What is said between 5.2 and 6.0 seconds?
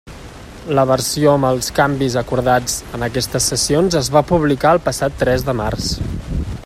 tres de març.